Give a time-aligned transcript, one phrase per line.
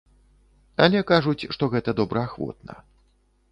[0.85, 2.73] Але кажуць, што гэта добраахвотна.